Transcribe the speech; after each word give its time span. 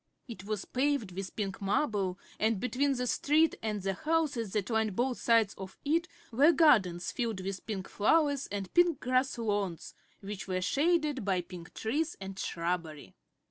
It 0.27 0.45
was 0.45 0.65
paved 0.65 1.11
with 1.11 1.35
pink 1.35 1.61
marble 1.61 2.17
and 2.39 2.59
between 2.59 2.93
the 2.93 3.05
street 3.05 3.53
and 3.61 3.83
the 3.83 3.93
houses 3.93 4.53
that 4.53 4.71
lined 4.71 4.95
both 4.95 5.19
sides 5.19 5.53
of 5.59 5.77
it 5.85 6.07
were 6.31 6.51
gardens 6.51 7.11
filled 7.11 7.41
with 7.41 7.67
pink 7.67 7.87
flowers 7.87 8.47
and 8.47 8.73
pink 8.73 8.99
grass 8.99 9.37
lawns, 9.37 9.93
which 10.19 10.47
were 10.47 10.59
shaded 10.59 11.23
by 11.23 11.41
pink 11.41 11.75
trees 11.75 12.17
and 12.19 12.39
shrubbery. 12.39 13.13